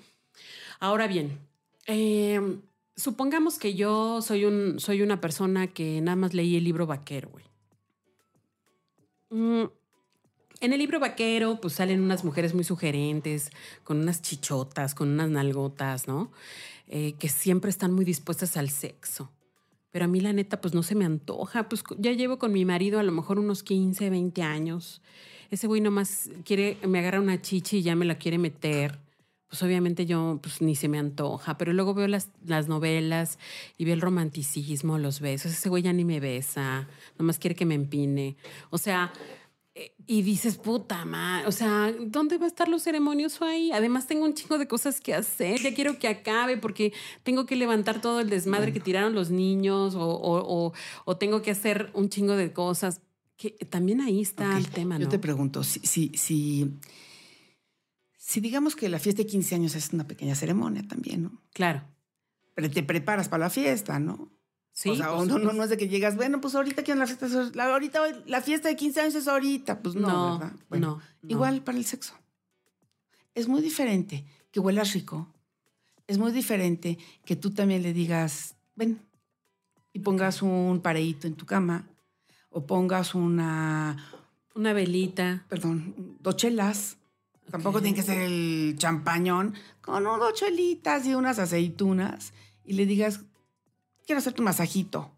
ahora 0.79 1.05
bien, 1.07 1.38
em, 1.86 2.60
supongamos 2.95 3.57
que 3.57 3.73
yo 3.73 4.21
soy, 4.21 4.45
un, 4.45 4.79
soy 4.79 5.01
una 5.01 5.21
persona 5.21 5.67
que 5.67 6.01
nada 6.01 6.15
más 6.15 6.33
leí 6.33 6.55
el 6.55 6.63
libro 6.63 6.85
vaquero, 6.85 7.29
güey. 7.29 7.45
Mm, 9.29 9.69
en 10.62 10.71
el 10.73 10.79
libro 10.79 11.00
vaquero, 11.00 11.59
pues 11.59 11.73
salen 11.73 12.01
unas 12.01 12.23
mujeres 12.23 12.53
muy 12.53 12.63
sugerentes, 12.63 13.51
con 13.83 14.00
unas 14.00 14.21
chichotas, 14.21 14.95
con 14.95 15.09
unas 15.09 15.29
nalgotas, 15.29 16.07
¿no? 16.07 16.31
Eh, 16.88 17.15
que 17.19 17.27
siempre 17.27 17.69
están 17.69 17.91
muy 17.93 18.05
dispuestas 18.05 18.55
al 18.55 18.69
sexo. 18.69 19.31
Pero 19.91 20.05
a 20.05 20.07
mí 20.07 20.21
la 20.21 20.33
neta, 20.33 20.62
pues 20.62 20.73
no 20.73 20.81
se 20.81 20.95
me 20.95 21.05
antoja. 21.05 21.67
Pues 21.67 21.83
ya 21.97 22.13
llevo 22.13 22.39
con 22.39 22.53
mi 22.53 22.65
marido 22.65 23.00
a 23.00 23.03
lo 23.03 23.12
mejor 23.12 23.39
unos 23.39 23.62
15, 23.63 24.09
20 24.09 24.41
años. 24.41 25.01
Ese 25.51 25.67
güey 25.67 25.81
nomás 25.81 26.29
quiere, 26.45 26.77
me 26.88 27.00
agarra 27.00 27.19
una 27.19 27.41
chichi 27.41 27.77
y 27.77 27.81
ya 27.83 27.95
me 27.95 28.05
la 28.05 28.17
quiere 28.17 28.38
meter. 28.38 29.02
Pues 29.53 29.62
obviamente 29.62 30.07
yo 30.07 30.39
pues 30.41 30.63
ni 30.63 30.75
se 30.75 30.88
me 30.88 30.98
antoja. 30.98 31.60
Pero 31.60 31.74
luego 31.74 31.93
veo 31.93 32.07
las, 32.07 32.29
las 32.43 32.67
novelas 32.67 33.38
y 33.77 33.86
veo 33.86 33.93
el 33.93 34.01
romanticismo, 34.01 34.98
los 34.98 35.19
besos. 35.19 35.51
Ese 35.51 35.69
güey 35.69 35.83
ya 35.83 35.93
ni 35.93 36.05
me 36.05 36.19
besa. 36.19 36.88
Nomás 37.19 37.38
quiere 37.38 37.53
que 37.53 37.67
me 37.67 37.75
empine. 37.75 38.36
O 38.72 38.79
sea 38.79 39.13
eh, 39.75 39.93
y 40.07 40.24
dices, 40.24 40.57
puta 40.57 41.05
madre, 41.05 41.48
o 41.48 41.51
sea, 41.51 41.93
¿dónde 42.00 42.39
va 42.39 42.45
a 42.45 42.48
estar 42.48 42.67
lo 42.67 42.79
ceremonioso 42.79 43.45
ahí? 43.45 43.72
Además, 43.72 44.07
tengo 44.07 44.25
un 44.25 44.33
chingo 44.33 44.57
de 44.57 44.67
cosas 44.67 45.01
que 45.01 45.13
hacer. 45.13 45.62
Ya 45.62 45.75
quiero 45.75 46.00
que 46.00 46.07
acabe 46.07 46.57
porque 46.57 46.91
tengo 47.22 47.45
que 47.45 47.55
levantar 47.55 48.01
todo 48.01 48.22
el 48.22 48.31
desmadre 48.31 48.74
que 48.74 48.79
tiraron 48.79 49.13
los 49.13 49.29
niños 49.29 49.93
o, 49.95 50.74
tengo 51.19 51.43
que 51.43 51.51
hacer 51.51 51.91
un 51.93 52.10
chingo 52.10 52.36
de 52.36 52.53
cosas. 52.53 53.01
Que 53.38 53.51
también 53.51 54.01
ahí 54.01 54.19
está 54.19 54.57
el 54.57 54.67
tema, 54.69 54.98
¿no? 54.98 55.05
Yo 55.05 55.10
te 55.10 55.19
pregunto, 55.19 55.63
si, 55.63 55.79
si, 55.81 56.10
si, 56.15 56.72
si 58.33 58.41
digamos 58.41 58.75
que 58.75 58.89
la 58.89 58.97
fiesta 58.97 59.21
de 59.21 59.27
15 59.27 59.53
años 59.53 59.75
es 59.75 59.93
una 59.93 60.07
pequeña 60.07 60.33
ceremonia 60.33 60.81
también, 60.87 61.21
¿no? 61.21 61.39
Claro. 61.53 61.83
Pero 62.55 62.67
te 62.71 62.81
preparas 62.81 63.29
para 63.29 63.43
la 63.43 63.49
fiesta, 63.51 63.99
¿no? 63.99 64.31
Sí, 64.71 64.89
o 64.89 64.95
sea, 64.95 65.15
pues, 65.15 65.27
no, 65.27 65.37
no, 65.37 65.53
no, 65.53 65.63
es 65.63 65.69
de 65.69 65.77
que 65.77 65.87
llegas, 65.87 66.15
bueno, 66.15 66.41
pues 66.41 66.55
ahorita 66.55 66.81
quiero 66.81 66.99
la 66.99 67.05
fiesta, 67.05 67.27
la, 67.53 67.65
ahorita 67.65 68.01
la 68.25 68.41
fiesta 68.41 68.69
de 68.69 68.75
15 68.75 69.01
años 69.01 69.13
es 69.13 69.27
ahorita, 69.27 69.83
pues 69.83 69.93
no, 69.93 70.39
¿verdad? 70.39 70.55
Bueno, 70.67 70.99
igual 71.27 71.61
para 71.61 71.77
el 71.77 71.85
sexo. 71.85 72.15
Es 73.35 73.47
muy 73.47 73.61
diferente 73.61 74.25
que 74.49 74.59
huelas 74.59 74.93
rico. 74.93 75.31
Es 76.07 76.17
muy 76.17 76.31
diferente 76.31 76.97
que 77.25 77.35
tú 77.35 77.51
también 77.51 77.83
le 77.83 77.93
digas, 77.93 78.55
ven, 78.73 78.99
y 79.93 79.99
pongas 79.99 80.41
un 80.41 80.79
pareíto 80.81 81.27
en 81.27 81.35
tu 81.35 81.45
cama, 81.45 81.87
o 82.49 82.65
pongas 82.65 83.13
una... 83.13 83.95
Una 84.55 84.73
velita. 84.73 85.45
Perdón, 85.49 86.17
dos 86.19 86.35
chelas. 86.35 86.97
Tampoco 87.53 87.83
tiene 87.83 87.95
que 87.95 88.01
ser 88.01 88.19
el 88.19 88.74
champañón, 88.79 89.53
con 89.79 90.03
dos 90.03 90.33
chelitas 90.33 91.05
y 91.05 91.13
unas 91.13 91.38
aceitunas, 91.38 92.33
y 92.65 92.74
le 92.74 92.88
digas, 92.88 93.19
quiero 94.07 94.17
hacerte 94.17 94.41
un 94.41 94.45
masajito. 94.45 95.12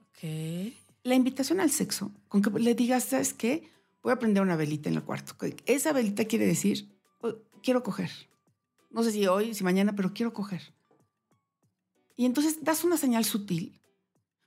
Ok. 0.00 0.72
La 1.02 1.14
invitación 1.14 1.60
al 1.60 1.70
sexo, 1.70 2.12
con 2.28 2.40
que 2.40 2.48
le 2.58 2.74
digas, 2.74 3.04
¿sabes 3.04 3.34
qué? 3.34 3.70
Voy 4.02 4.10
a 4.10 4.18
prender 4.18 4.42
una 4.42 4.56
velita 4.56 4.88
en 4.88 4.94
el 4.94 5.02
cuarto. 5.02 5.36
Esa 5.66 5.92
velita 5.92 6.24
quiere 6.24 6.46
decir, 6.46 6.98
quiero 7.62 7.82
coger. 7.82 8.10
No 8.88 9.02
sé 9.02 9.12
si 9.12 9.26
hoy, 9.26 9.52
si 9.52 9.62
mañana, 9.62 9.94
pero 9.94 10.14
quiero 10.14 10.32
coger. 10.32 10.72
Y 12.16 12.24
entonces 12.24 12.64
das 12.64 12.84
una 12.84 12.96
señal 12.96 13.26
sutil. 13.26 13.82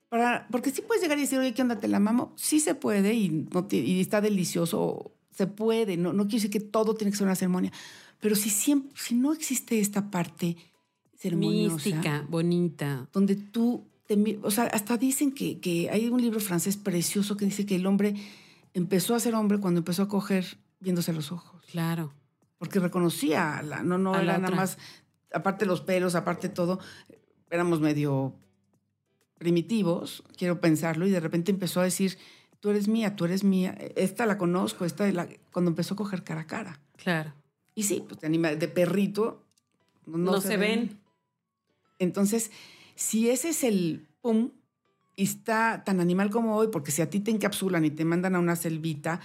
Para, 0.10 0.48
porque 0.50 0.72
sí 0.72 0.82
puedes 0.82 1.04
llegar 1.04 1.20
y 1.20 1.22
decir, 1.22 1.38
oye, 1.38 1.54
¿qué 1.54 1.62
onda? 1.62 1.80
¿Te 1.80 1.88
la 1.88 2.00
mamo? 2.00 2.34
Sí 2.38 2.60
se 2.60 2.74
puede 2.74 3.14
y, 3.14 3.30
no 3.30 3.68
y 3.70 4.02
está 4.02 4.20
delicioso. 4.20 5.13
Se 5.36 5.48
puede. 5.48 5.98
No, 5.98 6.14
no 6.14 6.24
quiero 6.24 6.38
decir 6.38 6.52
que 6.52 6.60
todo 6.60 6.96
tiene 6.96 7.12
que 7.12 7.18
ser 7.18 7.28
una 7.28 7.36
ceremonia. 7.36 7.72
Pero 8.20 8.36
si, 8.36 8.50
siempre, 8.50 8.92
si 8.96 9.16
no 9.16 9.34
existe 9.34 9.80
esta 9.80 10.10
parte 10.10 10.56
Mística, 11.32 12.26
bonita. 12.28 13.08
Donde 13.14 13.36
tú, 13.36 13.88
o 14.42 14.52
sea, 14.52 14.66
hasta 14.66 14.98
dicen 14.98 15.32
que, 15.32 15.60
que, 15.60 15.90
hay 15.90 16.10
un 16.10 16.22
libro 16.22 16.40
francés 16.40 16.78
precioso 16.78 17.38
que 17.38 17.46
dice 17.46 17.66
que 17.66 17.76
el 17.76 17.86
hombre 17.86 18.16
empezó 18.74 19.16
a 19.16 19.20
ser 19.20 19.36
hombre 19.36 19.60
cuando 19.60 19.80
empezó 19.80 20.04
a 20.04 20.08
coger 20.08 20.58
viéndose 20.80 21.14
los 21.14 21.32
ojos. 21.32 21.64
Claro. 21.72 22.14
Porque 22.58 22.80
reconocía, 22.80 23.62
la, 23.62 23.84
no, 23.84 23.98
no, 23.98 24.20
era 24.20 24.38
nada 24.38 24.56
más, 24.56 24.78
aparte 25.34 25.66
los 25.66 25.82
pelos, 25.82 26.16
aparte 26.16 26.50
todo, 26.50 26.80
éramos 27.50 27.80
medio 27.80 28.36
primitivos, 29.38 30.24
quiero 30.38 30.62
pensarlo, 30.62 31.06
y 31.06 31.12
de 31.12 31.20
repente 31.20 31.52
empezó 31.52 31.82
a 31.82 31.86
decir, 31.86 32.18
tú 32.64 32.70
eres 32.70 32.88
mía, 32.88 33.18
tú 33.18 33.26
eres 33.26 33.44
mía, 33.44 33.78
esta 33.98 34.26
la 34.26 34.38
conozco, 34.38 34.86
esta 34.86 35.12
la, 35.12 35.28
cuando 35.52 35.70
empezó 35.70 35.96
a 35.96 35.98
coger 35.98 36.24
cara 36.24 36.42
a 36.42 36.48
cara. 36.48 36.80
Claro. 36.96 37.34
Y 37.76 37.84
sí, 37.84 38.06
pues 38.08 38.22
de, 38.22 38.68
perrito. 38.70 39.44
No, 40.06 40.40
se, 40.40 40.56
ven. 40.56 40.98
Entonces, 42.00 42.52
si 42.96 43.30
ese 43.30 43.50
es 43.50 43.66
el 43.66 44.08
pum, 44.22 44.52
y 45.18 45.24
está 45.24 45.84
tan 45.84 46.00
animal 46.00 46.30
como 46.30 46.56
hoy, 46.56 46.70
porque 46.70 46.92
si 46.92 47.02
a 47.02 47.10
ti 47.10 47.20
te 47.20 47.32
encapsulan 47.32 47.84
y 47.84 47.92
te 47.92 48.06
mandan 48.06 48.34
a 48.34 48.40
una 48.40 48.56
selvita, 48.56 49.20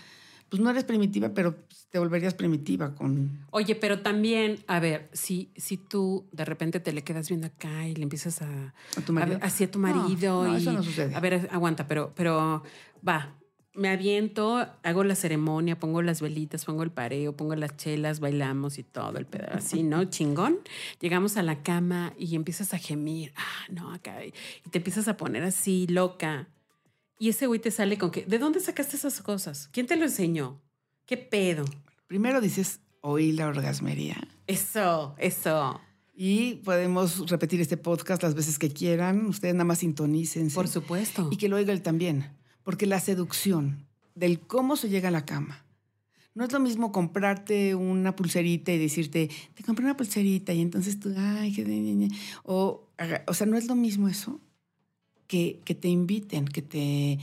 pues 0.48 0.62
no 0.62 0.70
eres 0.70 0.84
primitiva, 0.84 1.30
pero 1.34 1.54
te 1.90 1.98
volverías 1.98 2.34
primitiva 2.34 2.94
con... 2.94 3.46
Oye, 3.50 3.74
pero 3.74 4.00
también, 4.00 4.64
a 4.66 4.80
ver, 4.80 5.08
si, 5.12 5.50
si 5.56 5.76
tú 5.76 6.26
de 6.32 6.44
repente 6.44 6.80
te 6.80 6.92
le 6.92 7.02
quedas 7.02 7.28
viendo 7.28 7.46
acá 7.46 7.86
y 7.86 7.94
le 7.94 8.02
empiezas 8.02 8.42
a... 8.42 8.74
¿A 8.96 9.00
tu 9.00 9.12
marido? 9.12 9.38
así 9.42 9.64
a 9.64 9.70
tu 9.70 9.78
marido. 9.78 10.44
No, 10.44 10.56
eso 10.56 10.72
no 10.72 10.82
sucede. 10.82 11.14
A 11.14 11.20
ver, 11.20 11.48
aguanta, 11.50 11.86
pero, 11.86 12.12
pero 12.14 12.62
va, 13.06 13.38
me 13.78 13.88
aviento, 13.88 14.66
hago 14.82 15.04
la 15.04 15.14
ceremonia, 15.14 15.78
pongo 15.78 16.02
las 16.02 16.20
velitas, 16.20 16.64
pongo 16.64 16.82
el 16.82 16.90
pareo, 16.90 17.36
pongo 17.36 17.54
las 17.54 17.76
chelas, 17.76 18.18
bailamos 18.20 18.78
y 18.78 18.82
todo 18.82 19.16
el 19.18 19.26
pedazo 19.26 19.56
así, 19.56 19.82
¿no? 19.82 20.04
Chingón. 20.10 20.58
Llegamos 21.00 21.36
a 21.36 21.42
la 21.42 21.62
cama 21.62 22.12
y 22.18 22.34
empiezas 22.34 22.74
a 22.74 22.78
gemir. 22.78 23.32
Ah, 23.36 23.66
no, 23.70 23.92
acá. 23.92 24.24
Y 24.24 24.32
te 24.70 24.78
empiezas 24.78 25.08
a 25.08 25.16
poner 25.16 25.44
así, 25.44 25.86
loca. 25.86 26.48
Y 27.18 27.30
ese 27.30 27.48
güey 27.48 27.58
te 27.58 27.72
sale 27.72 27.98
con 27.98 28.12
que, 28.12 28.24
¿de 28.24 28.38
dónde 28.38 28.60
sacaste 28.60 28.96
esas 28.96 29.20
cosas? 29.22 29.68
¿Quién 29.72 29.86
te 29.86 29.96
lo 29.96 30.04
enseñó? 30.04 30.62
¿Qué 31.04 31.16
pedo? 31.16 31.64
Primero 32.06 32.40
dices, 32.40 32.80
oí 33.00 33.32
la 33.32 33.48
orgasmería. 33.48 34.16
Eso, 34.46 35.16
eso. 35.18 35.80
Y 36.14 36.56
podemos 36.56 37.28
repetir 37.28 37.60
este 37.60 37.76
podcast 37.76 38.22
las 38.22 38.36
veces 38.36 38.58
que 38.58 38.70
quieran. 38.70 39.26
Ustedes 39.26 39.54
nada 39.54 39.64
más 39.64 39.80
sintonicen. 39.80 40.50
Por 40.50 40.68
supuesto. 40.68 41.28
Y 41.32 41.38
que 41.38 41.48
lo 41.48 41.56
oiga 41.56 41.72
él 41.72 41.82
también. 41.82 42.30
Porque 42.62 42.86
la 42.86 43.00
seducción 43.00 43.88
del 44.14 44.38
cómo 44.38 44.76
se 44.76 44.88
llega 44.88 45.08
a 45.08 45.12
la 45.12 45.24
cama. 45.24 45.64
No 46.34 46.44
es 46.44 46.52
lo 46.52 46.60
mismo 46.60 46.92
comprarte 46.92 47.74
una 47.74 48.14
pulserita 48.14 48.72
y 48.72 48.78
decirte, 48.78 49.28
te 49.54 49.64
compré 49.64 49.84
una 49.84 49.96
pulserita 49.96 50.52
y 50.52 50.60
entonces 50.60 51.00
tú, 51.00 51.12
ay, 51.16 51.52
qué... 51.52 52.08
O, 52.44 52.88
o 53.26 53.34
sea, 53.34 53.46
no 53.48 53.56
es 53.56 53.66
lo 53.66 53.74
mismo 53.74 54.08
eso 54.08 54.40
que, 55.28 55.60
que 55.64 55.76
te 55.76 55.86
inviten, 55.86 56.46
que 56.46 56.62
te... 56.62 57.18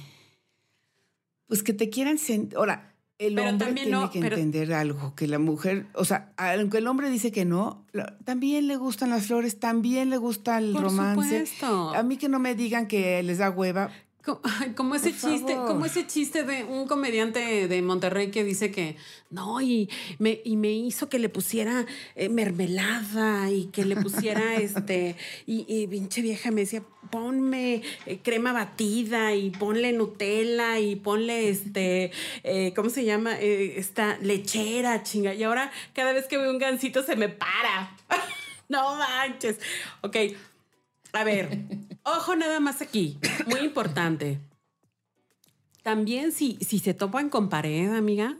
Pues 1.47 1.61
que 1.61 1.73
te 1.73 1.89
quieran 1.89 2.17
sentir... 2.17 2.57
Ahora, 2.57 2.95
el 3.17 3.39
hombre 3.39 3.73
tiene 3.73 4.09
que 4.11 4.19
entender 4.19 4.73
algo, 4.73 5.15
que 5.15 5.27
la 5.27 5.39
mujer, 5.39 5.87
o 5.93 6.03
sea, 6.03 6.33
aunque 6.35 6.79
el 6.79 6.87
hombre 6.87 7.09
dice 7.09 7.31
que 7.31 7.45
no, 7.45 7.85
también 8.25 8.67
le 8.67 8.75
gustan 8.75 9.09
las 9.09 9.27
flores, 9.27 9.57
también 9.57 10.09
le 10.09 10.17
gusta 10.17 10.57
el 10.57 10.75
romance. 10.75 11.45
A 11.61 12.03
mí 12.03 12.17
que 12.17 12.27
no 12.27 12.39
me 12.39 12.55
digan 12.55 12.87
que 12.87 13.23
les 13.23 13.37
da 13.37 13.49
hueva, 13.49 13.89
como, 14.75 14.95
ese 14.95 15.11
chiste, 15.11 15.55
como 15.55 15.85
ese 15.85 16.07
chiste 16.07 16.43
de 16.43 16.63
un 16.63 16.87
comediante 16.87 17.67
de 17.67 17.81
Monterrey 17.81 18.31
que 18.31 18.43
dice 18.43 18.71
que 18.71 18.97
no, 19.29 19.61
y 19.61 19.89
me, 20.19 20.41
y 20.43 20.57
me 20.57 20.71
hizo 20.71 21.09
que 21.09 21.19
le 21.19 21.29
pusiera 21.29 21.85
eh, 22.15 22.29
mermelada 22.29 23.51
y 23.51 23.65
que 23.65 23.85
le 23.85 23.95
pusiera 23.95 24.55
este, 24.61 25.15
y, 25.45 25.65
y, 25.67 25.87
pinche 25.87 26.21
vieja 26.21 26.51
me 26.51 26.61
decía, 26.61 26.83
ponme 27.11 27.83
eh, 28.05 28.19
crema 28.23 28.51
batida 28.51 29.35
y 29.35 29.51
ponle 29.51 29.93
Nutella 29.93 30.79
y 30.79 30.95
ponle 30.95 31.49
este, 31.49 32.11
eh, 32.43 32.73
¿cómo 32.75 32.89
se 32.89 33.05
llama? 33.05 33.37
esta 33.39 34.17
lechera, 34.21 35.03
chinga. 35.03 35.33
Y 35.33 35.43
ahora 35.43 35.71
cada 35.93 36.13
vez 36.13 36.25
que 36.27 36.37
veo 36.37 36.49
un 36.49 36.59
gancito 36.59 37.03
se 37.03 37.15
me 37.15 37.29
para. 37.29 37.95
no 38.69 38.95
manches. 38.95 39.59
Ok. 40.01 40.17
A 41.15 41.23
ver, 41.23 41.65
ojo 42.03 42.35
nada 42.35 42.59
más 42.59 42.81
aquí, 42.81 43.17
muy 43.47 43.61
importante. 43.61 44.41
También 45.81 46.33
si, 46.33 46.57
si 46.59 46.79
se 46.79 46.93
topan 46.93 47.29
con 47.29 47.47
pared, 47.47 47.89
amiga, 47.95 48.37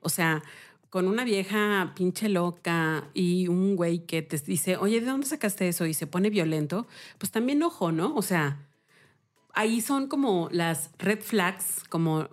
o 0.00 0.08
sea, 0.08 0.42
con 0.88 1.06
una 1.06 1.22
vieja 1.22 1.92
pinche 1.94 2.28
loca 2.28 3.08
y 3.14 3.46
un 3.46 3.76
güey 3.76 4.06
que 4.06 4.22
te 4.22 4.38
dice, 4.38 4.76
oye, 4.76 5.00
¿de 5.00 5.06
dónde 5.06 5.28
sacaste 5.28 5.68
eso? 5.68 5.86
Y 5.86 5.94
se 5.94 6.08
pone 6.08 6.30
violento, 6.30 6.88
pues 7.18 7.30
también 7.30 7.62
ojo, 7.62 7.92
¿no? 7.92 8.12
O 8.16 8.22
sea, 8.22 8.66
ahí 9.54 9.80
son 9.80 10.08
como 10.08 10.48
las 10.50 10.90
red 10.98 11.20
flags, 11.20 11.84
como, 11.88 12.28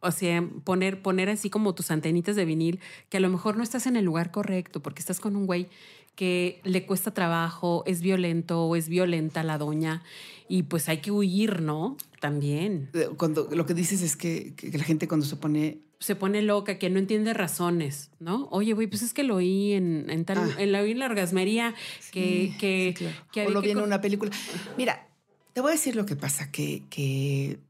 o 0.00 0.10
sea, 0.12 0.46
poner, 0.64 1.00
poner 1.00 1.30
así 1.30 1.48
como 1.48 1.74
tus 1.74 1.90
antenitas 1.90 2.36
de 2.36 2.44
vinil, 2.44 2.80
que 3.08 3.16
a 3.16 3.20
lo 3.20 3.30
mejor 3.30 3.56
no 3.56 3.62
estás 3.62 3.86
en 3.86 3.96
el 3.96 4.04
lugar 4.04 4.32
correcto 4.32 4.82
porque 4.82 5.00
estás 5.00 5.18
con 5.18 5.34
un 5.34 5.46
güey 5.46 5.70
que 6.18 6.60
le 6.64 6.84
cuesta 6.84 7.14
trabajo, 7.14 7.84
es 7.86 8.00
violento 8.00 8.64
o 8.64 8.74
es 8.74 8.88
violenta 8.88 9.44
la 9.44 9.56
doña 9.56 10.02
y 10.48 10.64
pues 10.64 10.88
hay 10.88 10.98
que 10.98 11.12
huir, 11.12 11.62
¿no? 11.62 11.96
También. 12.20 12.90
Eh, 12.92 13.08
cuando 13.16 13.48
lo 13.52 13.64
que 13.66 13.72
dices 13.74 14.02
es 14.02 14.16
que, 14.16 14.52
la 14.72 14.82
gente 14.82 15.06
cuando 15.06 15.24
se 15.24 15.36
pone 15.36 15.78
se 16.00 16.16
pone 16.16 16.42
loca, 16.42 16.76
que 16.80 16.90
no 16.90 16.98
entiende 16.98 17.34
razones, 17.34 18.10
¿no? 18.18 18.48
Oye, 18.50 18.72
güey, 18.72 18.88
pues 18.88 19.02
es 19.02 19.14
que 19.14 19.22
lo 19.22 19.36
oí 19.36 19.74
en, 19.74 20.10
en 20.10 20.24
tal, 20.24 20.38
Ah. 20.38 20.54
en 20.58 20.72
la, 20.72 20.80
oí 20.80 20.90
en 20.90 20.98
la 20.98 21.06
orgasmería, 21.06 21.72
que, 22.10 22.50
Sí, 22.52 22.54
que, 22.58 22.94
sí, 22.98 23.04
claro. 23.04 23.16
que 23.32 23.46
o 23.46 23.50
lo 23.50 23.60
que 23.62 23.68
vi 23.68 23.72
en 23.72 23.78
una 23.78 24.00
película. 24.00 24.32
Mira, 24.76 25.08
te 25.52 25.60
voy 25.60 25.70
a 25.70 25.74
decir 25.74 25.94
lo 25.94 26.04
que 26.04 26.16
pasa, 26.16 26.50
que, 26.50 26.82
que 26.90 27.60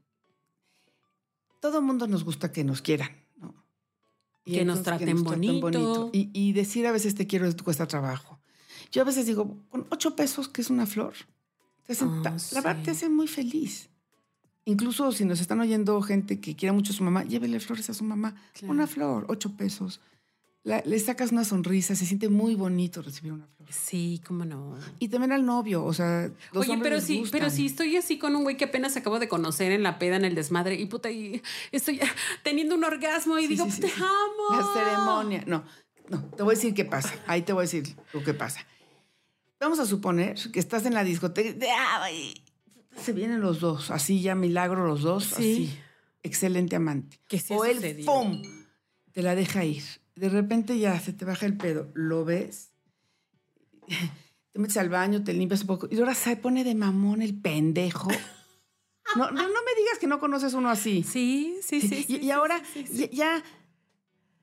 todo 1.59 1.81
mundo 1.83 2.07
nos 2.07 2.23
gusta 2.23 2.51
que 2.51 2.63
nos 2.63 2.81
quieran, 2.81 3.11
¿no? 3.37 3.53
Y 4.45 4.53
Que 4.53 4.65
nos 4.65 4.79
entonces 4.79 5.05
traten 5.05 5.23
bonito. 5.23 6.09
Y, 6.13 6.29
y 6.33 6.53
decir 6.53 6.87
a 6.87 6.91
veces 6.91 7.13
te 7.15 7.27
quiero 7.27 7.45
es- 7.47 7.55
cuesta 7.55 7.87
trabajo. 7.87 8.38
Yo 8.91 9.01
a 9.01 9.05
veces 9.05 9.25
digo, 9.25 9.57
con 9.69 9.85
ocho 9.89 10.15
pesos, 10.15 10.47
que 10.49 10.61
es 10.61 10.69
una 10.69 10.85
flor, 10.85 11.13
te 11.85 11.93
hacen 11.93 12.09
Ah, 12.09 12.21
ta- 12.23 12.35
la 12.53 12.61
verdad 12.61 12.77
sí. 12.79 12.85
te 12.85 12.91
hacen 12.91 13.15
muy 13.15 13.27
feliz. 13.27 13.89
Incluso 14.65 15.11
si 15.11 15.25
nos 15.25 15.39
están 15.41 15.59
oyendo 15.61 15.99
gente 16.01 16.39
que 16.39 16.55
quiera 16.55 16.73
mucho 16.73 16.91
a 16.93 16.95
su 16.95 17.03
mamá, 17.03 17.23
llévele 17.23 17.59
flores 17.59 17.89
a 17.89 17.93
su 17.93 18.03
mamá. 18.03 18.35
Claro. 18.53 18.73
Una 18.73 18.87
flor, 18.87 19.25
ocho 19.29 19.55
pesos. 19.55 19.99
La- 20.63 20.83
le 20.85 20.99
sacas 20.99 21.31
una 21.31 21.45
sonrisa, 21.45 21.95
se 21.95 22.05
siente 22.05 22.27
muy 22.29 22.53
bonito 22.53 23.01
recibir 23.01 23.31
una 23.31 23.47
flor. 23.47 23.69
Sí, 23.71 24.21
cómo 24.27 24.43
no. 24.45 24.75
Y 24.99 25.07
también 25.07 25.31
al 25.31 25.45
novio, 25.45 25.83
o 25.85 25.93
sea, 25.93 26.29
los 26.51 26.67
Oye, 26.67 26.77
pero 26.83 26.99
sí, 26.99 27.23
pero 27.31 27.45
gustan. 27.45 27.51
sí 27.51 27.65
estoy 27.67 27.95
así 27.95 28.17
con 28.19 28.35
un 28.35 28.43
güey 28.43 28.57
que 28.57 28.65
apenas 28.65 28.95
acabo 28.97 29.19
de 29.19 29.27
conocer 29.29 29.71
en 29.71 29.81
la 29.83 29.97
peda, 29.97 30.17
en 30.17 30.25
el 30.25 30.35
desmadre, 30.35 30.75
y 30.75 30.85
puta, 30.85 31.09
y 31.09 31.41
estoy 31.71 31.99
teniendo 32.43 32.75
un 32.75 32.83
orgasmo 32.83 33.39
y 33.39 33.43
Sí, 33.43 33.47
digo, 33.47 33.65
sí, 33.65 33.71
sí, 33.71 33.81
te 33.81 33.87
sí. 33.89 34.01
amo. 34.01 34.59
La 34.61 34.73
ceremonia. 34.73 35.43
No, 35.47 35.63
no, 36.09 36.21
te 36.35 36.43
voy 36.43 36.53
a 36.53 36.55
decir 36.55 36.73
qué 36.73 36.85
pasa. 36.85 37.13
Ahí 37.25 37.41
te 37.43 37.53
voy 37.53 37.61
a 37.61 37.63
decir 37.63 37.95
lo 38.13 38.21
que 38.23 38.33
pasa. 38.33 38.59
Vamos 39.59 39.79
a 39.79 39.85
suponer 39.85 40.37
que 40.51 40.59
estás 40.59 40.85
en 40.85 40.93
la 40.93 41.03
discoteca. 41.03 41.53
de, 41.53 41.69
ay, 41.69 42.33
se 42.95 43.13
vienen 43.13 43.41
los 43.41 43.59
dos, 43.59 43.91
así 43.91 44.21
ya 44.21 44.35
milagro 44.35 44.87
los 44.87 45.01
dos, 45.01 45.25
Sí. 45.25 45.33
así. 45.33 45.79
Excelente 46.23 46.75
amante. 46.75 47.19
Que 47.27 47.39
sí 47.39 47.53
o 47.53 47.63
él, 47.65 47.75
sucedido. 47.75 48.13
¡pum! 48.13 48.41
Te 49.11 49.21
la 49.21 49.35
deja 49.35 49.63
ir. 49.65 49.83
De 50.15 50.27
repente 50.29 50.77
ya 50.77 50.99
se 50.99 51.13
te 51.13 51.23
baja 51.25 51.45
el 51.45 51.55
pedo. 51.57 51.89
Lo 51.93 52.25
ves. 52.25 52.71
Te 54.51 54.59
metes 54.59 54.77
al 54.77 54.89
baño, 54.89 55.23
te 55.23 55.33
limpias 55.33 55.61
un 55.61 55.67
poco. 55.67 55.87
Y 55.89 55.97
ahora 55.99 56.13
se 56.13 56.35
pone 56.35 56.63
de 56.63 56.75
mamón 56.75 57.21
el 57.21 57.39
pendejo. 57.39 58.09
No, 59.15 59.31
no, 59.31 59.41
no 59.41 59.47
me 59.47 59.75
digas 59.75 59.97
que 59.99 60.05
no 60.05 60.19
conoces 60.19 60.53
uno 60.53 60.69
así. 60.69 61.01
Sí, 61.01 61.57
sí, 61.63 61.81
sí. 61.81 61.95
Y, 61.95 62.03
sí, 62.03 62.15
y 62.17 62.19
sí, 62.19 62.29
ahora 62.31 62.61
ya 63.11 63.43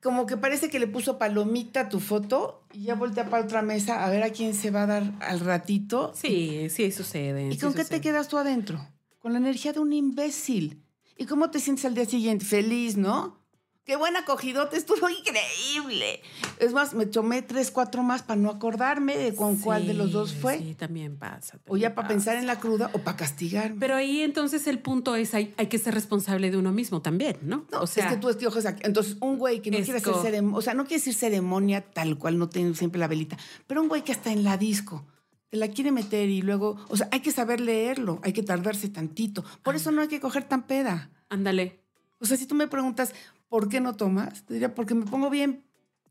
como 0.07 0.25
que 0.25 0.37
parece 0.37 0.71
que 0.71 0.79
le 0.79 0.87
puso 0.87 1.19
palomita 1.19 1.81
a 1.81 1.89
tu 1.89 1.99
foto 1.99 2.63
y 2.73 2.85
ya 2.85 2.95
voltea 2.95 3.29
para 3.29 3.43
otra 3.43 3.61
mesa 3.61 4.05
a 4.05 4.09
ver 4.09 4.23
a 4.23 4.31
quién 4.31 4.55
se 4.55 4.71
va 4.71 4.85
a 4.85 4.87
dar 4.87 5.13
al 5.19 5.41
ratito. 5.41 6.13
Sí, 6.15 6.69
sí 6.71 6.93
sucede. 6.93 7.49
¿Y 7.49 7.55
sí 7.55 7.59
con 7.59 7.75
qué 7.75 7.85
te 7.85 8.01
quedas 8.01 8.29
tú 8.29 8.39
adentro? 8.39 8.79
Con 9.19 9.33
la 9.33 9.39
energía 9.39 9.73
de 9.73 9.81
un 9.81 9.93
imbécil. 9.93 10.85
¿Y 11.19 11.27
cómo 11.27 11.51
te 11.51 11.59
sientes 11.59 11.87
al 11.87 11.97
día 11.97 12.05
siguiente? 12.05 12.45
Feliz, 12.45 12.97
¿no? 12.97 13.45
Qué 13.87 13.95
buena 13.95 14.19
acogidota, 14.19 14.77
estuvo 14.77 15.09
increíble. 15.09 16.21
Es 16.59 16.73
más, 16.73 16.93
me 16.93 17.07
tomé 17.07 17.43
tres, 17.43 17.71
cuatro 17.71 18.03
más 18.03 18.25
para 18.25 18.41
no 18.41 18.51
acordarme 18.51 19.17
de 19.17 19.33
con 19.33 19.55
cuál 19.59 19.87
de 19.87 19.95
los 19.95 20.11
dos 20.11 20.35
fue. 20.35 20.59
Sí, 20.59 20.75
también 20.75 21.17
pasa. 21.17 21.61
O 21.69 21.77
ya 21.77 21.95
para 21.95 22.09
pensar 22.09 22.37
en 22.37 22.49
la 22.49 22.59
cruda 22.59 22.91
o 22.95 22.99
para 22.99 23.17
castigarme. 23.17 23.77
Pero 23.79 23.95
ahí 23.95 24.23
entonces 24.23 24.67
el 24.67 24.81
punto 24.81 25.15
es, 25.15 25.35
hay, 25.35 25.55
hay 25.57 25.69
que 25.69 25.79
ser 25.79 25.95
responsable 25.95 26.51
de 26.51 26.57
uno 26.57 26.73
mismo 26.73 27.01
también, 27.01 27.37
¿no? 27.43 27.65
No, 27.71 27.83
o 27.83 27.87
sea, 27.87 28.07
es 28.07 28.15
que 28.15 28.19
tú 28.19 28.29
escoges 28.29 28.67
aquí. 28.67 28.83
Entonces, 28.85 29.19
un 29.21 29.39
güey 29.39 29.63
que 29.63 29.71
no 29.71 29.77
quiere 29.77 29.99
hacer 29.99 30.15
ceremonia, 30.21 30.59
o 30.59 30.63
sea, 30.63 30.75
no 30.75 30.83
quiere 30.83 30.97
decir 30.97 31.15
ceremonia 31.15 31.81
tal 31.81 32.19
cual, 32.19 32.39
no 32.39 32.49
tiene 32.49 32.75
siempre 32.75 32.99
la 32.99 33.07
velita, 33.07 33.37
pero 33.69 33.83
un 33.83 33.89
güey 33.89 34.03
que 34.03 34.11
está 34.11 34.33
en 34.33 34.43
la 34.43 34.57
disco, 34.57 35.07
te 35.49 35.59
la 35.59 35.69
quiere 35.69 35.93
meter 35.93 36.29
y 36.29 36.43
luego, 36.43 36.77
o 36.89 36.97
sea, 36.97 37.09
hay 37.13 37.21
que 37.21 37.31
saber 37.31 37.61
leerlo, 37.61 38.19
hay 38.25 38.33
que 38.33 38.43
tardarse 38.43 38.89
tantito. 38.89 39.45
Por 39.63 39.77
eso 39.77 39.93
no 39.93 40.03
hay 40.03 40.09
que 40.09 40.19
coger 40.19 40.43
tan 40.43 40.67
peda. 40.67 41.13
ándale, 41.29 41.85
O 42.19 42.27
sea, 42.27 42.37
si 42.37 42.47
tú 42.47 42.57
me 42.57 42.67
preguntas, 42.67 43.13
¿por 43.49 43.69
qué 43.69 43.81
no 43.81 43.97
tomas? 43.97 44.45
Te 44.45 44.55
diría, 44.55 44.75
porque 44.75 44.95
me 44.95 45.07
pongo 45.07 45.31
bien 45.31 45.65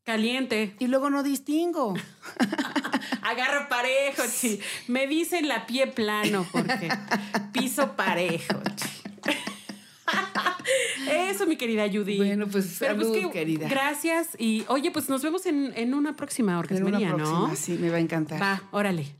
caliente. 0.04 0.76
y 0.80 0.88
luego 0.88 1.10
no 1.10 1.24
distingo. 1.24 1.94
Agarro 3.22 3.68
parejo, 3.70 4.24
chi. 4.32 4.60
Me 4.88 5.08
dicen 5.08 5.48
la 5.48 5.66
pie 5.66 5.88
plano 5.88 6.46
porque 6.52 6.90
piso 7.52 7.96
parejo. 7.96 8.60
Eso, 11.10 11.46
mi 11.46 11.58
querida 11.58 11.88
Judy. 11.92 12.18
Bueno, 12.18 12.48
pues, 12.48 12.66
salud, 12.66 13.14
que, 13.14 13.30
querida. 13.32 13.68
Gracias. 13.68 14.30
Y 14.38 14.66
oye, 14.68 14.92
pues 14.92 15.10
nos 15.10 15.22
vemos 15.22 15.46
en, 15.46 15.74
en 15.76 15.94
una 15.94 16.16
próxima 16.16 16.58
orgasmería, 16.58 17.14
próxima, 17.14 17.48
¿no? 17.50 17.56
sí, 17.56 17.78
me 17.80 17.90
va 17.90 17.98
a 17.98 18.00
encantar. 18.00 18.42
Va, 18.42 18.64
órale. 18.72 19.16